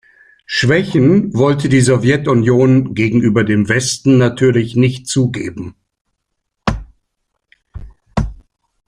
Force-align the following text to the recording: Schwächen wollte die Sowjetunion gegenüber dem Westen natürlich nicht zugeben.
Schwächen 0.47 1.31
wollte 1.35 1.69
die 1.69 1.79
Sowjetunion 1.81 2.95
gegenüber 2.95 3.43
dem 3.43 3.69
Westen 3.69 4.17
natürlich 4.17 4.75
nicht 4.75 5.05
zugeben. 5.07 5.75